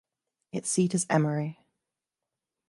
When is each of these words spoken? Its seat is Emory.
Its 0.51 0.67
seat 0.67 0.95
is 0.95 1.05
Emory. 1.11 1.59